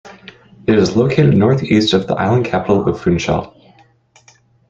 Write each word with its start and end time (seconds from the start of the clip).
It 0.65 0.79
is 0.79 0.95
located 0.95 1.37
northeast 1.37 1.93
of 1.93 2.07
the 2.07 2.15
island 2.15 2.45
capital 2.47 2.89
of 2.89 2.99
Funchal. 2.99 3.55